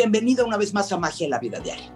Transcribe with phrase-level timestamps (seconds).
[0.00, 1.92] Bienvenido una vez más a Magia en la Vida Diaria.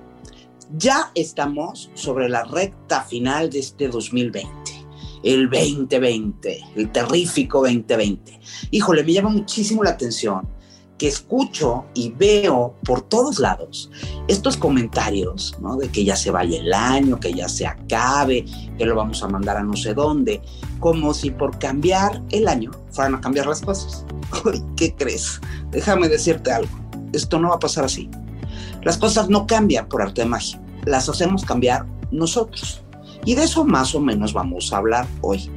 [0.76, 4.50] Ya estamos sobre la recta final de este 2020,
[5.22, 8.40] el 2020, el terrífico 2020.
[8.72, 10.48] Híjole, me llama muchísimo la atención
[10.98, 13.88] que escucho y veo por todos lados
[14.26, 15.76] estos comentarios, ¿no?
[15.76, 18.44] De que ya se vaya el año, que ya se acabe,
[18.78, 20.42] que lo vamos a mandar a no sé dónde,
[20.80, 24.04] como si por cambiar el año fueran a cambiar las cosas.
[24.76, 25.40] ¿Qué crees?
[25.70, 26.81] Déjame decirte algo,
[27.12, 28.08] esto no va a pasar así.
[28.82, 32.82] Las cosas no cambian por arte de magia, las hacemos cambiar nosotros.
[33.24, 35.50] Y de eso más o menos vamos a hablar hoy.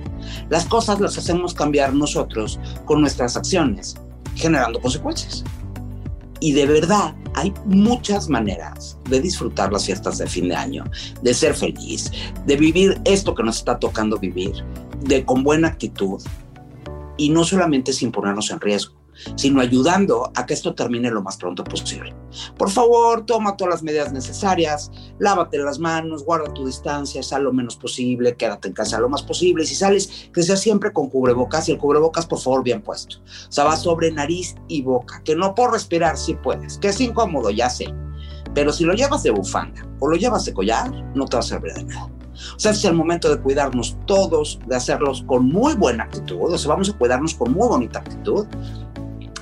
[0.49, 3.95] Las cosas las hacemos cambiar nosotros con nuestras acciones,
[4.35, 5.43] generando consecuencias.
[6.39, 10.83] Y de verdad hay muchas maneras de disfrutar las fiestas de fin de año,
[11.21, 12.11] de ser feliz,
[12.45, 14.53] de vivir esto que nos está tocando vivir,
[15.01, 16.21] de con buena actitud
[17.17, 19.04] y no solamente sin ponernos en riesgo
[19.35, 22.15] sino ayudando a que esto termine lo más pronto posible.
[22.57, 27.53] Por favor, toma todas las medidas necesarias, lávate las manos, guarda tu distancia, sal lo
[27.53, 29.65] menos posible, quédate en casa lo más posible.
[29.65, 33.17] Si sales, que sea siempre con cubrebocas y el cubrebocas, por favor, bien puesto.
[33.17, 37.01] O sea, va sobre nariz y boca, que no por respirar si puedes, que es
[37.01, 37.93] incómodo, ya sé.
[38.53, 41.43] Pero si lo llevas de bufanda o lo llevas de collar, no te va a
[41.43, 42.09] servir de nada.
[42.55, 46.53] O sea, es el momento de cuidarnos todos, de hacerlos con muy buena actitud.
[46.53, 48.45] O sea, vamos a cuidarnos con muy bonita actitud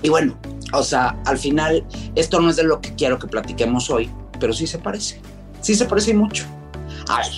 [0.04, 0.38] y bueno,
[0.74, 1.84] o sea, al final
[2.16, 5.22] esto no es de lo que quiero que platiquemos hoy, pero sí se parece.
[5.62, 6.44] Sí se parece mucho.
[7.08, 7.32] A ver,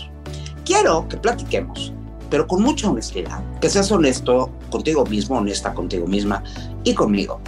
[0.65, 1.93] quiero que platiquemos,
[2.31, 6.43] pero con mucha honestidad, que seas honesto contigo mismo, honesta contigo misma
[6.83, 7.39] y conmigo,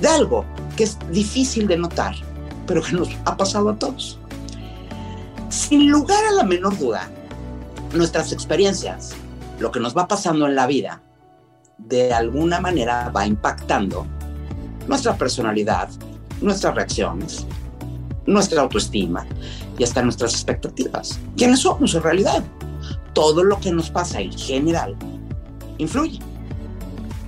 [0.00, 0.44] de algo
[0.76, 2.14] que es difícil de notar,
[2.68, 4.20] pero que nos ha pasado a todos.
[5.48, 7.10] Sin lugar a la menor duda,
[7.92, 9.14] nuestras experiencias,
[9.58, 11.02] lo que nos va pasando en la vida,
[11.76, 14.06] de alguna manera va impactando
[14.90, 15.88] nuestra personalidad,
[16.40, 17.46] nuestras reacciones,
[18.26, 19.24] nuestra autoestima
[19.78, 21.20] y hasta nuestras expectativas.
[21.36, 22.42] ¿Quiénes somos en realidad?
[23.12, 24.96] Todo lo que nos pasa en general
[25.78, 26.18] influye.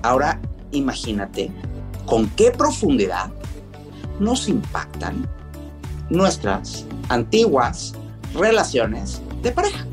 [0.01, 0.41] Ahora
[0.73, 1.51] imagínate
[2.05, 3.31] con qué profundidad
[4.19, 5.25] nos impactan
[6.09, 7.93] nuestras antiguas
[8.33, 9.87] relaciones de pareja.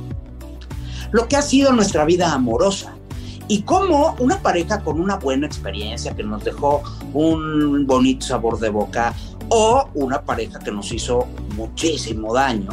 [1.13, 2.97] Lo que ha sido nuestra vida amorosa,
[3.51, 8.69] y cómo una pareja con una buena experiencia que nos dejó un bonito sabor de
[8.69, 9.13] boca
[9.49, 12.69] o una pareja que nos hizo muchísimo daño.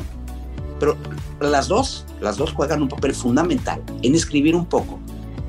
[0.80, 0.96] Pero
[1.42, 5.00] las dos, las dos juegan un papel fundamental en escribir un poco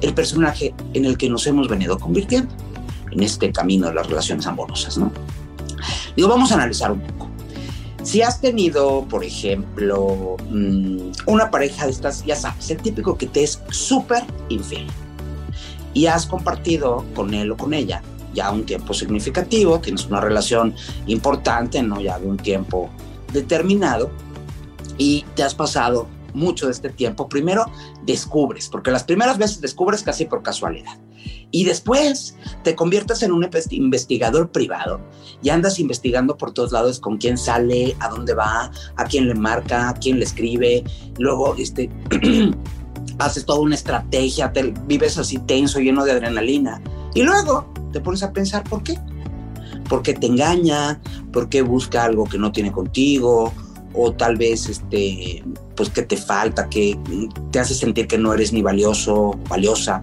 [0.01, 2.51] el personaje en el que nos hemos venido convirtiendo
[3.11, 5.13] en este camino de las relaciones amorosas, ¿no?
[6.17, 7.29] Digo, vamos a analizar un poco.
[8.03, 13.27] Si has tenido, por ejemplo, mm, una pareja de estas, ya sabes, el típico que
[13.27, 14.87] te es súper infiel
[15.99, 20.73] y has compartido con él o con ella ya un tiempo significativo, tienes una relación
[21.09, 22.89] importante, no ya de un tiempo
[23.33, 24.09] determinado,
[24.97, 27.29] y te has pasado mucho de este tiempo.
[27.29, 27.65] Primero
[28.05, 30.99] descubres, porque las primeras veces descubres casi por casualidad.
[31.51, 35.01] Y después te conviertes en un investigador privado
[35.43, 39.35] y andas investigando por todos lados con quién sale, a dónde va, a quién le
[39.35, 40.85] marca, a quién le escribe.
[41.19, 41.91] Luego, este,
[43.19, 46.81] haces toda una estrategia, te vives así tenso, lleno de adrenalina.
[47.15, 48.99] Y luego te pones a pensar por qué.
[49.89, 51.01] ¿Por qué te engaña?
[51.33, 53.53] ¿Por qué busca algo que no tiene contigo?
[53.95, 55.43] O tal vez, este,
[55.75, 56.99] pues, que te falta, que
[57.51, 60.03] te hace sentir que no eres ni valioso, valiosa,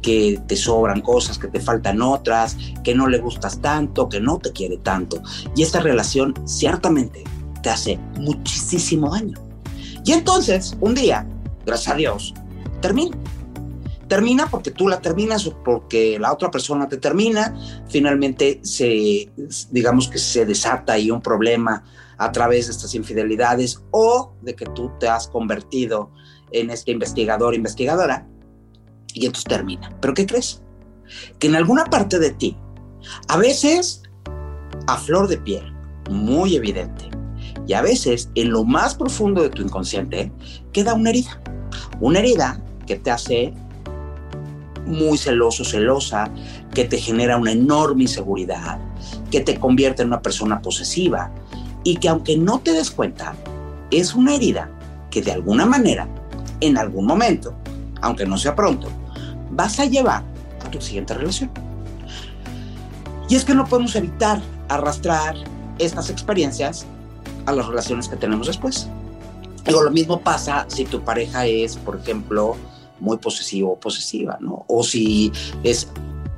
[0.00, 4.38] que te sobran cosas, que te faltan otras, que no le gustas tanto, que no
[4.38, 5.22] te quiere tanto.
[5.54, 7.24] Y esta relación ciertamente
[7.62, 9.38] te hace muchísimo daño.
[10.04, 11.26] Y entonces, un día,
[11.66, 12.34] gracias a Dios,
[12.80, 13.16] termina.
[14.08, 17.54] Termina porque tú la terminas o porque la otra persona te termina.
[17.88, 19.30] Finalmente se,
[19.70, 21.84] digamos que se desata ahí un problema
[22.16, 26.10] a través de estas infidelidades o de que tú te has convertido
[26.52, 28.26] en este investigador, investigadora,
[29.12, 29.94] y entonces termina.
[30.00, 30.62] ¿Pero qué crees?
[31.38, 32.56] Que en alguna parte de ti,
[33.28, 34.02] a veces
[34.86, 35.72] a flor de piel,
[36.10, 37.10] muy evidente,
[37.66, 40.32] y a veces en lo más profundo de tu inconsciente,
[40.72, 41.40] queda una herida.
[42.00, 43.52] Una herida que te hace
[44.86, 46.30] muy celoso, celosa,
[46.74, 48.78] que te genera una enorme inseguridad,
[49.30, 51.30] que te convierte en una persona posesiva
[51.84, 53.34] y que aunque no te des cuenta,
[53.90, 54.70] es una herida
[55.10, 56.08] que de alguna manera,
[56.60, 57.54] en algún momento,
[58.00, 58.88] aunque no sea pronto,
[59.50, 60.24] vas a llevar
[60.64, 61.50] a tu siguiente relación.
[63.28, 65.36] Y es que no podemos evitar arrastrar
[65.78, 66.86] estas experiencias
[67.44, 68.88] a las relaciones que tenemos después.
[69.66, 72.56] Digo, lo mismo pasa si tu pareja es, por ejemplo,
[73.00, 74.64] muy posesivo o posesiva, ¿no?
[74.68, 75.88] O si es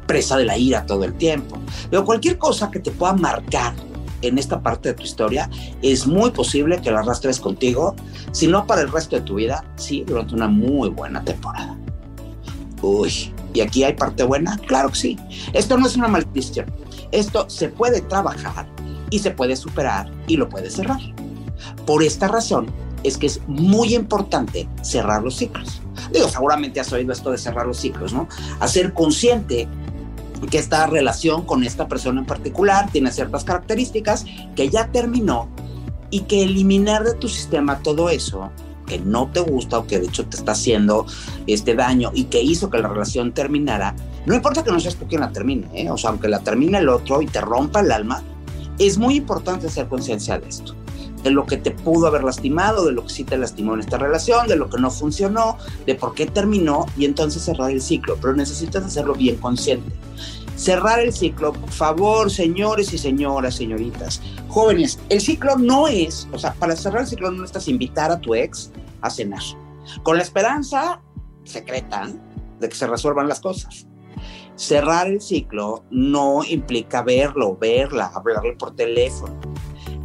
[0.06, 1.58] presa de la ira todo el tiempo.
[1.90, 3.74] Pero cualquier cosa que te pueda marcar
[4.22, 5.48] en esta parte de tu historia,
[5.82, 7.94] es muy posible que la arrastres contigo,
[8.32, 11.78] si no para el resto de tu vida, sí, durante una muy buena temporada.
[12.82, 14.56] Uy, ¿y aquí hay parte buena?
[14.66, 15.18] Claro que sí.
[15.52, 16.66] Esto no es una maldición.
[17.12, 18.66] Esto se puede trabajar
[19.10, 21.00] y se puede superar y lo puedes cerrar.
[21.86, 22.66] Por esta razón
[23.02, 25.82] es que es muy importante cerrar los ciclos.
[26.12, 28.28] Digo, seguramente has oído esto de cerrar los ciclos, ¿no?
[28.60, 29.68] Hacer consciente
[30.50, 34.24] que esta relación con esta persona en particular tiene ciertas características
[34.56, 35.48] que ya terminó
[36.10, 38.50] y que eliminar de tu sistema todo eso
[38.86, 41.06] que no te gusta o que de hecho te está haciendo
[41.46, 43.94] este daño y que hizo que la relación terminara,
[44.26, 45.90] no importa que no seas tú quien la termine, ¿eh?
[45.90, 48.22] o sea, aunque la termine el otro y te rompa el alma,
[48.78, 50.74] es muy importante hacer conciencia de esto
[51.22, 53.98] de lo que te pudo haber lastimado, de lo que sí te lastimó en esta
[53.98, 58.16] relación, de lo que no funcionó, de por qué terminó y entonces cerrar el ciclo.
[58.20, 59.90] Pero necesitas hacerlo bien consciente.
[60.56, 66.38] Cerrar el ciclo, por favor, señores y señoras, señoritas, jóvenes, el ciclo no es, o
[66.38, 68.70] sea, para cerrar el ciclo no estás invitar a tu ex
[69.00, 69.40] a cenar,
[70.02, 71.00] con la esperanza
[71.44, 72.10] secreta
[72.58, 73.86] de que se resuelvan las cosas.
[74.54, 79.40] Cerrar el ciclo no implica verlo, verla, hablarle por teléfono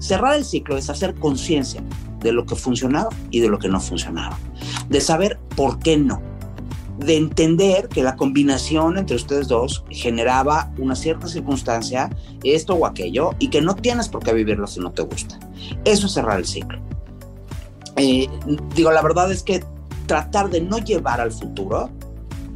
[0.06, 1.82] Cerrar el ciclo es hacer conciencia
[2.20, 4.38] de lo que funcionaba y de lo que no funcionaba,
[4.88, 6.22] de saber por qué no,
[7.00, 12.12] de entender que la combinación entre ustedes dos generaba una cierta circunstancia,
[12.44, 15.40] esto o aquello, y que no tienes por qué vivirlo si no te gusta.
[15.86, 16.80] Eso es cerrar el ciclo.
[17.96, 18.30] Eh,
[18.76, 19.64] digo, la verdad es que
[20.06, 21.90] tratar de no llevar al futuro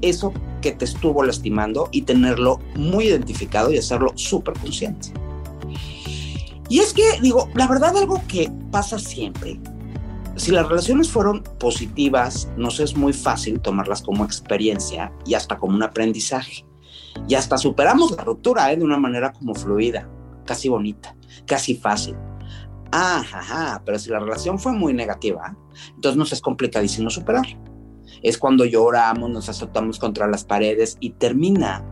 [0.04, 0.32] eso
[0.62, 5.14] que te estuvo lastimando y tenerlo muy identificado y hacerlo súper consciente.
[6.70, 9.60] Y es que, digo, la verdad algo que pasa siempre,
[10.40, 15.76] si las relaciones fueron positivas, nos es muy fácil tomarlas como experiencia y hasta como
[15.76, 16.66] un aprendizaje.
[17.28, 18.78] Y hasta superamos la ruptura ¿eh?
[18.78, 20.10] de una manera como fluida,
[20.46, 21.14] casi bonita,
[21.46, 22.16] casi fácil.
[22.92, 25.58] Ajá, pero si la relación fue muy negativa,
[25.96, 27.60] entonces nos es complicadísimo superarla.
[28.22, 31.84] Es cuando lloramos, nos azotamos contra las paredes y termina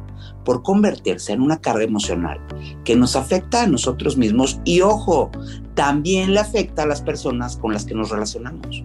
[0.43, 2.39] por convertirse en una carga emocional
[2.83, 5.31] que nos afecta a nosotros mismos y ojo,
[5.73, 8.83] también le afecta a las personas con las que nos relacionamos.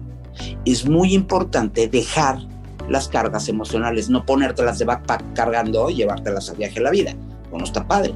[0.65, 2.39] Es muy importante dejar
[2.89, 7.15] las cargas emocionales, no ponértelas de backpack cargando y llevártelas a viaje a la vida.
[7.51, 8.13] No está padre.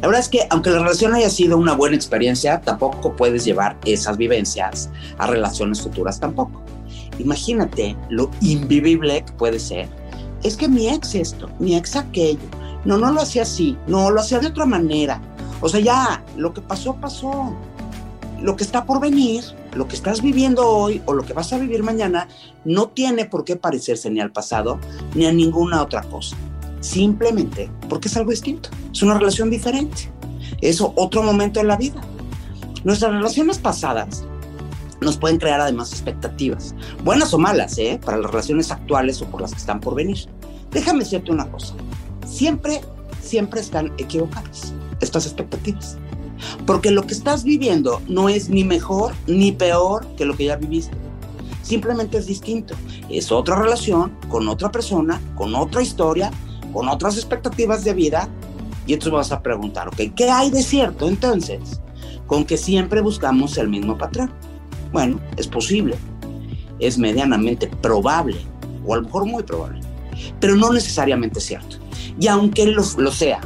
[0.00, 3.76] La verdad es que aunque la relación haya sido una buena experiencia, tampoco puedes llevar
[3.84, 6.62] esas vivencias a relaciones futuras tampoco.
[7.18, 9.88] Imagínate lo invivible que puede ser
[10.42, 12.40] es que mi ex esto, mi ex aquello.
[12.84, 15.20] No, no lo hacía así, no, lo hacía de otra manera.
[15.60, 17.54] O sea, ya, lo que pasó, pasó.
[18.40, 19.42] Lo que está por venir,
[19.74, 22.28] lo que estás viviendo hoy o lo que vas a vivir mañana,
[22.64, 24.78] no tiene por qué parecerse ni al pasado
[25.14, 26.36] ni a ninguna otra cosa.
[26.80, 28.68] Simplemente porque es algo distinto.
[28.92, 30.12] Es una relación diferente.
[30.60, 32.00] Es otro momento en la vida.
[32.84, 34.24] Nuestras relaciones pasadas
[35.00, 36.74] nos pueden crear además expectativas,
[37.04, 38.00] buenas o malas, ¿eh?
[38.04, 40.18] para las relaciones actuales o por las que están por venir.
[40.70, 41.74] Déjame decirte una cosa,
[42.26, 42.80] siempre,
[43.22, 45.96] siempre están equivocadas estas expectativas,
[46.66, 50.56] porque lo que estás viviendo no es ni mejor ni peor que lo que ya
[50.56, 50.96] viviste.
[51.66, 52.76] Simplemente es distinto.
[53.10, 56.30] Es otra relación con otra persona, con otra historia,
[56.72, 58.28] con otras expectativas de vida.
[58.86, 61.80] Y entonces vas a preguntar, ¿qué hay de cierto entonces?
[62.28, 64.30] Con que siempre buscamos el mismo patrón.
[64.92, 65.96] Bueno, es posible,
[66.78, 68.36] es medianamente probable,
[68.84, 69.80] o a lo mejor muy probable,
[70.40, 71.76] pero no necesariamente cierto.
[72.18, 73.40] Y aunque lo, lo sea,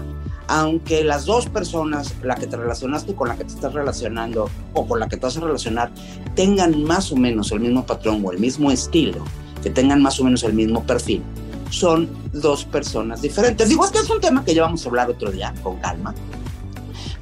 [0.49, 4.87] aunque las dos personas, la que te relacionaste con la que te estás relacionando o
[4.87, 5.93] con la que te vas a relacionar,
[6.35, 9.25] tengan más o menos el mismo patrón o el mismo estilo,
[9.63, 11.23] que tengan más o menos el mismo perfil,
[11.71, 13.69] son dos personas diferentes.
[13.69, 16.15] Digo, este es un tema que ya vamos a hablar otro día, con calma,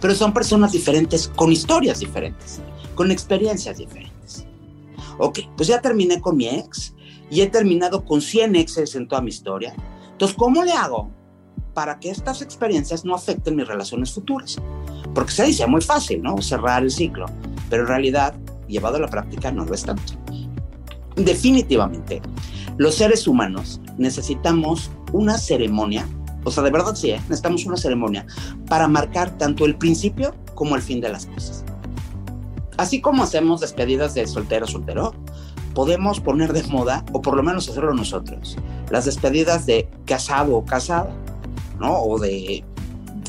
[0.00, 2.60] pero son personas diferentes con historias diferentes
[2.98, 4.44] con experiencias diferentes.
[5.18, 6.96] Ok, pues ya terminé con mi ex
[7.30, 9.72] y he terminado con 100 exes en toda mi historia.
[10.10, 11.08] Entonces, ¿cómo le hago
[11.74, 14.56] para que estas experiencias no afecten mis relaciones futuras?
[15.14, 16.42] Porque se dice muy fácil, ¿no?
[16.42, 17.26] Cerrar el ciclo,
[17.70, 18.34] pero en realidad,
[18.66, 20.14] llevado a la práctica, no lo es tanto.
[21.14, 22.20] Definitivamente,
[22.78, 26.04] los seres humanos necesitamos una ceremonia,
[26.42, 27.20] o sea, de verdad sí, ¿eh?
[27.28, 28.26] necesitamos una ceremonia
[28.66, 31.64] para marcar tanto el principio como el fin de las cosas.
[32.78, 35.12] Así como hacemos despedidas de soltero soltero,
[35.74, 38.56] podemos poner de moda, o por lo menos hacerlo nosotros,
[38.90, 41.10] las despedidas de casado o casada,
[41.78, 41.98] ¿no?
[41.98, 42.64] O de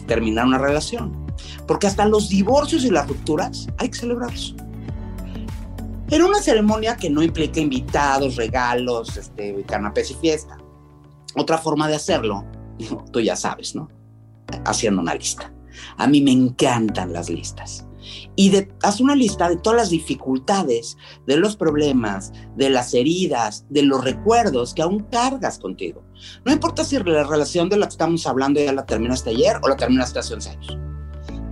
[0.07, 1.27] terminar una relación.
[1.67, 4.55] Porque hasta los divorcios y las rupturas hay que celebrarlos.
[6.11, 10.57] En una ceremonia que no implica invitados, regalos, este, canapés y fiesta.
[11.35, 12.45] Otra forma de hacerlo
[13.11, 13.89] tú ya sabes, ¿no?
[14.65, 15.51] Haciendo una lista.
[15.97, 17.85] A mí me encantan las listas.
[18.35, 23.65] Y de, haz una lista de todas las dificultades, de los problemas, de las heridas,
[23.69, 26.03] de los recuerdos que aún cargas contigo.
[26.45, 29.67] No importa si la relación de la que estamos hablando ya la terminaste ayer o
[29.67, 30.77] la terminaste hace 11 años.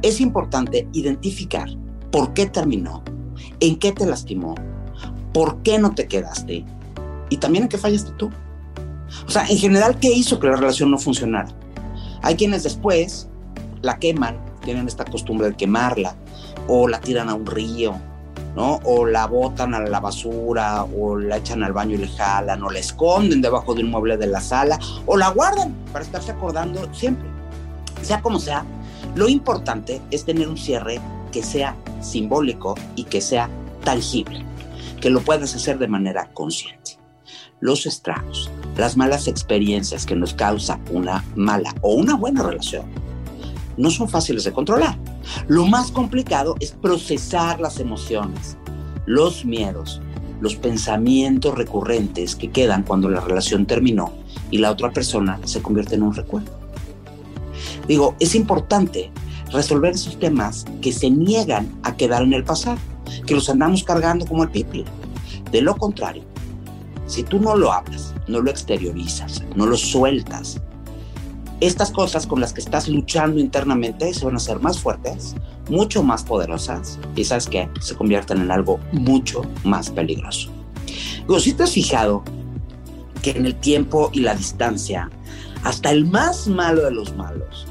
[0.02, 1.70] Es importante identificar
[2.12, 3.04] por qué terminó,
[3.60, 4.56] en qué te lastimó,
[5.34, 6.66] por qué no te quedaste
[7.30, 8.30] y también en qué fallaste tú.
[9.26, 11.50] O sea, en general, ¿qué hizo que la relación no funcionara?
[12.22, 13.30] Hay quienes después
[13.82, 14.38] la queman,
[14.68, 16.14] tienen esta costumbre de quemarla,
[16.68, 17.96] o la tiran a un río,
[18.54, 18.82] ¿no?
[18.84, 22.70] O la botan a la basura, o la echan al baño y le jalan, o
[22.70, 26.94] la esconden debajo de un mueble de la sala, o la guardan para estarse acordando
[26.94, 27.30] siempre.
[28.02, 28.66] Sea como sea,
[29.16, 31.00] lo importante es tener un cierre
[31.32, 33.50] que sea simbólico y que sea
[33.86, 34.44] tangible,
[35.00, 37.00] que lo puedas hacer de manera consciente.
[37.62, 43.07] Los estragos, las malas experiencias que nos causa una mala o una buena relación,
[43.78, 44.98] no son fáciles de controlar.
[45.48, 48.58] Lo más complicado es procesar las emociones,
[49.06, 50.02] los miedos,
[50.42, 54.14] los pensamientos recurrentes que quedan cuando la relación terminó
[54.52, 56.52] y la otra persona se convierte en un recuerdo.
[57.88, 59.12] Digo, es importante
[59.52, 62.78] resolver esos temas que se niegan a quedar en el pasado,
[63.26, 64.84] que los andamos cargando como el pipi.
[65.52, 66.24] De lo contrario,
[67.06, 70.62] si tú no lo hablas, no lo exteriorizas, no lo sueltas,
[71.60, 75.36] estas cosas con las que estás luchando internamente se van a hacer más fuertes,
[75.70, 80.52] mucho más poderosas y sabes qué, se convierten en algo mucho más peligroso.
[81.28, 82.24] Luego, si te has fijado
[83.22, 85.10] que en el tiempo y la distancia,
[85.64, 87.66] hasta el más malo de los malos,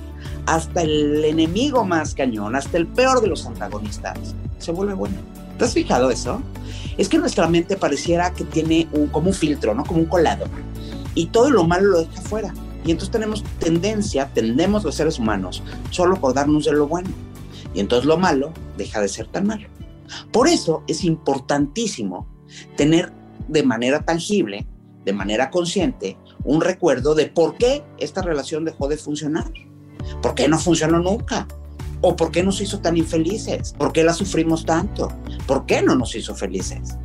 [0.47, 5.17] hasta el enemigo más cañón, hasta el peor de los antagonistas, se vuelve bueno.
[5.59, 6.43] ¿Te has fijado eso?
[6.99, 9.85] Es que nuestra mente pareciera que tiene un, como un filtro, ¿no?
[9.85, 10.47] Como un colado.
[11.15, 12.53] Y todo lo malo lo deja fuera.
[12.87, 17.11] Y entonces tenemos tendencia, tendemos los seres humanos, solo por darnos de lo bueno.
[17.75, 19.69] Y entonces lo malo deja de ser tan malo.
[20.33, 22.29] Por eso es importantísimo
[22.77, 23.13] tener
[23.49, 24.67] de manera tangible,
[25.05, 29.53] de manera consciente, un recuerdo de por qué esta relación dejó de funcionar.
[30.23, 31.49] ¿Por qué no funcionó nunca?
[32.03, 33.75] ¿O por qué nos hizo tan infelices?
[33.77, 35.09] ¿Por qué la sufrimos tanto?
[35.47, 36.97] ¿Por qué no nos hizo felices?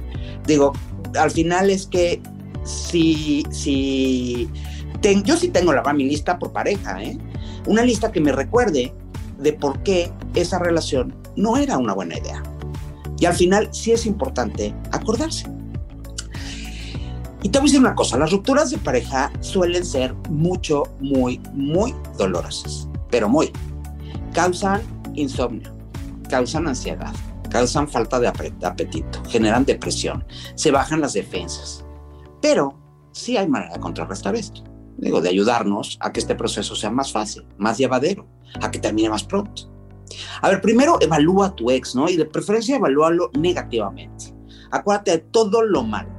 [0.45, 0.73] Digo,
[1.19, 2.21] al final es que
[2.63, 4.47] si, si
[5.01, 7.17] yo sí tengo la mi lista por pareja, ¿eh?
[7.65, 8.93] Una lista que me recuerde
[9.39, 12.41] de por qué esa relación no era una buena idea.
[13.19, 15.45] Y al final sí es importante acordarse.
[17.43, 21.41] Y te voy a decir una cosa, las rupturas de pareja suelen ser mucho, muy,
[21.53, 23.51] muy dolorosas, pero muy.
[24.33, 24.81] Causan
[25.15, 25.75] insomnio,
[26.29, 27.13] causan ansiedad,
[27.49, 31.83] causan falta de apetito, generan depresión, se bajan las defensas.
[32.41, 32.79] Pero
[33.11, 34.70] sí hay manera de contrarrestar esto
[35.01, 38.27] digo, de ayudarnos a que este proceso sea más fácil, más llevadero,
[38.61, 39.69] a que termine más pronto.
[40.41, 42.07] A ver, primero evalúa a tu ex, ¿no?
[42.07, 44.33] Y de preferencia evalúalo negativamente.
[44.69, 46.09] Acuérdate de todo lo malo.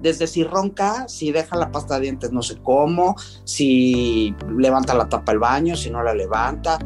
[0.00, 5.08] Desde si ronca, si deja la pasta de dientes no sé cómo, si levanta la
[5.08, 6.78] tapa del baño, si no la levanta,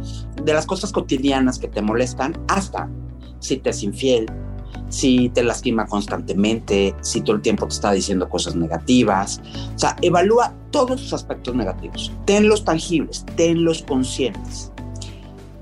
[0.43, 2.91] de las cosas cotidianas que te molestan, hasta
[3.39, 4.27] si te es infiel,
[4.89, 9.41] si te lastima constantemente, si todo el tiempo te está diciendo cosas negativas.
[9.75, 12.13] O sea, evalúa todos sus aspectos negativos.
[12.25, 14.71] Tenlos tangibles, tenlos conscientes.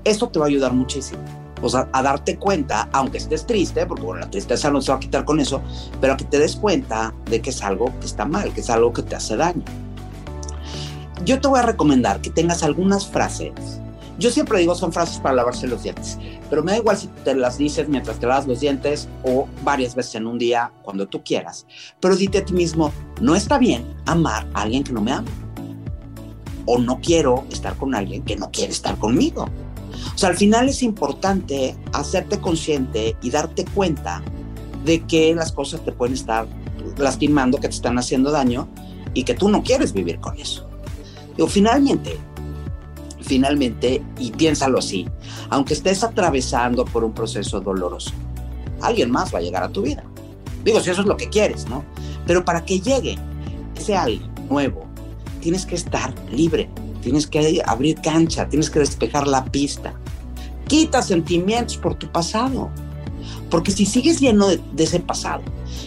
[0.03, 1.21] Esto te va a ayudar muchísimo.
[1.61, 4.97] O sea, a darte cuenta, aunque estés triste, porque bueno, la tristeza no se va
[4.97, 5.61] a quitar con eso,
[6.01, 8.69] pero a que te des cuenta de que es algo que está mal, que es
[8.69, 9.63] algo que te hace daño.
[11.23, 13.53] Yo te voy a recomendar que tengas algunas frases
[14.19, 16.17] yo siempre digo son frases para lavarse los dientes,
[16.49, 19.95] pero me da igual si te las dices mientras te lavas los dientes o varias
[19.95, 21.65] veces en un día, cuando tú quieras.
[21.99, 22.91] Pero dite a ti mismo,
[23.21, 25.29] no está bien amar a alguien que no me ama.
[26.65, 29.49] O no quiero estar con alguien que no quiere estar conmigo.
[30.13, 34.21] O sea, al final es importante hacerte consciente y darte cuenta
[34.85, 36.47] de que las cosas te pueden estar
[36.97, 38.67] lastimando, que te están haciendo daño
[39.13, 40.67] y que tú no quieres vivir con eso.
[41.35, 42.17] Digo, finalmente,
[43.23, 45.07] finalmente, y piénsalo así,
[45.49, 48.11] aunque estés atravesando por un proceso doloroso,
[48.81, 50.03] alguien más va a llegar a tu vida.
[50.63, 51.83] Digo, si eso es lo que quieres, ¿no?
[52.27, 53.17] Pero para que llegue
[53.75, 54.85] ese alguien nuevo,
[55.41, 56.69] tienes que estar libre,
[57.01, 59.93] tienes que abrir cancha, tienes que despejar la pista.
[60.67, 62.69] Quita sentimientos por tu pasado.
[63.49, 65.43] Porque si sigues lleno de, de ese pasado,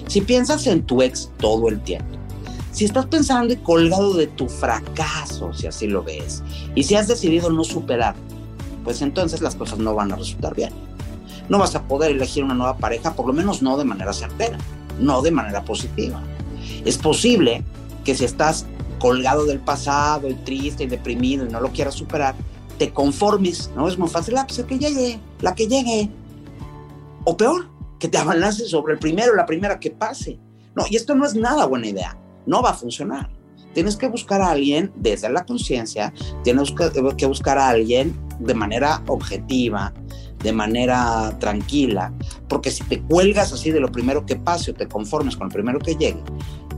[0.06, 2.16] si piensas en tu ex todo el tiempo,
[2.76, 6.42] si estás pensando y colgado de tu fracaso, si así lo ves,
[6.74, 8.14] y si has decidido no superar,
[8.84, 10.74] pues entonces las cosas no van a resultar bien.
[11.48, 14.58] No vas a poder elegir una nueva pareja, por lo menos no de manera certera,
[15.00, 16.22] no de manera positiva.
[16.84, 17.64] Es posible
[18.04, 18.66] que si estás
[18.98, 22.34] colgado del pasado y triste y deprimido y no lo quieras superar,
[22.76, 23.88] te conformes, ¿no?
[23.88, 26.10] Es muy fácil, la ah, pues que llegue, la que llegue.
[27.24, 30.38] O peor, que te abalances sobre el primero, la primera que pase.
[30.74, 33.28] No, y esto no es nada buena idea, no va a funcionar.
[33.74, 36.12] Tienes que buscar a alguien desde la conciencia,
[36.42, 36.72] tienes
[37.16, 39.92] que buscar a alguien de manera objetiva,
[40.42, 42.12] de manera tranquila,
[42.48, 45.52] porque si te cuelgas así de lo primero que pase o te conformes con el
[45.52, 46.22] primero que llegue,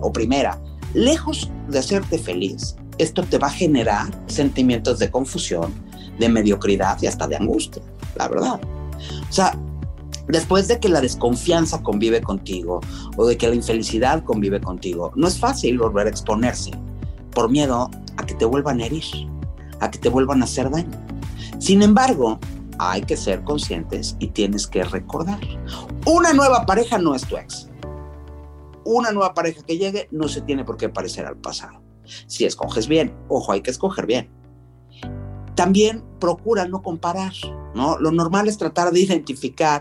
[0.00, 0.58] o primera,
[0.94, 5.72] lejos de hacerte feliz, esto te va a generar sentimientos de confusión,
[6.18, 7.82] de mediocridad y hasta de angustia,
[8.16, 8.60] la verdad.
[9.28, 9.56] O sea,
[10.28, 12.80] después de que la desconfianza convive contigo
[13.16, 16.70] o de que la infelicidad convive contigo, no es fácil volver a exponerse
[17.30, 19.04] por miedo a que te vuelvan a herir,
[19.80, 20.98] a que te vuelvan a hacer daño.
[21.58, 22.38] Sin embargo,
[22.78, 25.40] hay que ser conscientes y tienes que recordar,
[26.06, 27.68] una nueva pareja no es tu ex.
[28.84, 31.82] Una nueva pareja que llegue no se tiene por qué parecer al pasado.
[32.26, 34.30] Si escoges bien, ojo, hay que escoger bien.
[35.58, 37.32] También procura no comparar,
[37.74, 37.98] ¿no?
[37.98, 39.80] Lo normal es tratar de identificar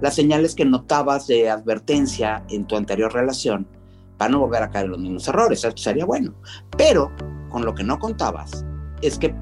[0.00, 3.68] las señales que notabas de advertencia en tu anterior relación
[4.16, 5.58] para no volver a caer en los mismos errores.
[5.62, 6.32] Eso sería bueno.
[6.78, 7.12] Pero
[7.50, 8.64] con lo que no contabas
[9.02, 9.34] es que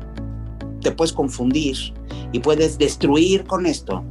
[0.80, 1.76] te puedes confundir
[2.32, 4.02] y puedes destruir con esto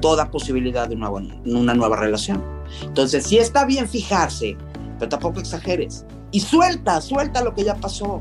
[0.00, 2.42] toda posibilidad de una, una nueva relación.
[2.82, 4.56] Entonces, sí está bien fijarse,
[4.98, 6.04] pero tampoco exageres.
[6.32, 8.20] Y suelta, suelta lo que ya pasó.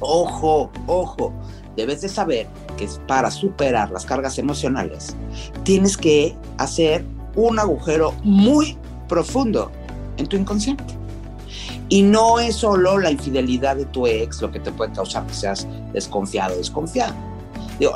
[0.00, 1.32] Ojo, ojo,
[1.76, 5.16] debes de saber que para superar las cargas emocionales
[5.64, 7.04] tienes que hacer
[7.36, 9.70] un agujero muy profundo
[10.16, 10.84] en tu inconsciente.
[11.88, 15.34] Y no es solo la infidelidad de tu ex lo que te puede causar que
[15.34, 17.14] seas desconfiado o desconfiado.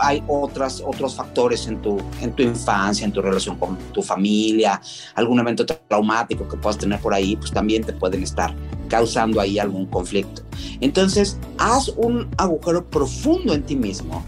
[0.01, 4.81] hay otras, otros factores en tu, en tu infancia, en tu relación con tu familia,
[5.15, 8.55] algún evento traumático que puedas tener por ahí, pues también te pueden estar
[8.89, 10.43] causando ahí algún conflicto.
[10.81, 14.25] Entonces, haz un agujero profundo en ti mismo,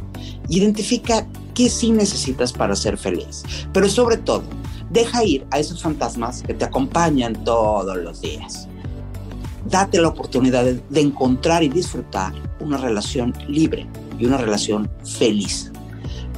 [0.48, 3.42] identifica qué sí necesitas para ser feliz,
[3.72, 4.44] pero sobre todo,
[4.90, 8.68] deja ir a esos fantasmas que te acompañan todos los días.
[9.68, 13.86] Date la oportunidad de, de encontrar y disfrutar una relación libre
[14.18, 15.70] y una relación feliz.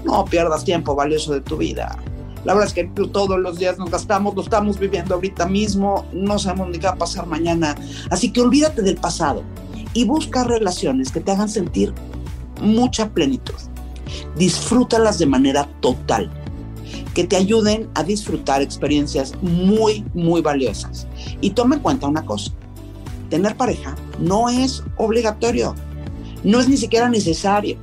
[0.05, 1.97] No pierdas tiempo valioso de tu vida
[2.45, 6.39] la verdad es que todos los días nos gastamos, lo estamos viviendo ahorita mismo, no
[6.39, 7.77] sabemos ni qué va a pasar mañana.
[8.11, 9.43] Así que olvídate del pasado
[9.95, 11.93] y busca relaciones que te hagan sentir
[12.61, 13.55] mucha plenitud.
[14.37, 16.31] Disfrútalas de manera total,
[17.15, 21.07] que te ayuden a disfrutar experiencias muy, muy valiosas.
[21.41, 22.53] Y toma en cuenta una cosa,
[23.31, 25.75] tener pareja no es obligatorio,
[26.43, 27.77] no es ni siquiera necesario,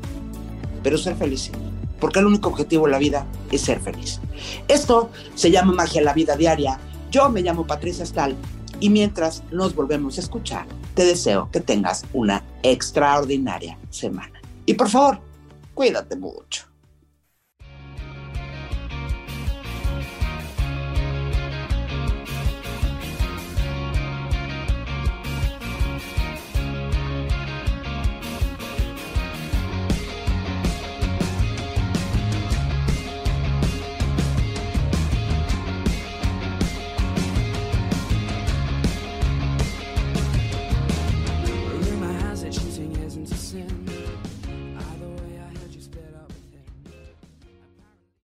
[0.83, 1.51] pero ser feliz
[1.99, 4.19] porque el único objetivo de la vida es ser feliz.
[4.67, 6.79] Esto se llama magia en la vida diaria.
[7.12, 8.35] Yo me llamo Patricia Stahl
[8.79, 14.39] y mientras nos volvemos a escuchar, te deseo que tengas una extraordinaria semana.
[14.65, 15.19] Y por favor,
[15.73, 16.68] cuídate mucho.